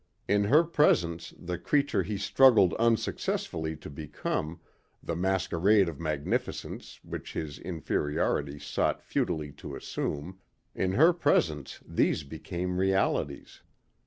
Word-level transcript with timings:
In 0.27 0.45
her 0.45 0.63
presence 0.63 1.31
the 1.37 1.59
creature 1.59 2.01
he 2.01 2.17
struggled 2.17 2.73
unsuccessfully 2.79 3.75
to 3.75 3.87
become, 3.91 4.59
the 5.03 5.15
masquerade 5.15 5.87
of 5.87 5.99
magnificence 5.99 6.99
which 7.03 7.33
his 7.33 7.59
inferiority 7.59 8.57
sought 8.57 9.03
futilely 9.03 9.51
to 9.61 9.75
assume 9.75 10.39
in 10.73 10.93
her 10.93 11.13
presence 11.13 11.83
these 11.87 12.23
became 12.23 12.79
realities. 12.79 13.61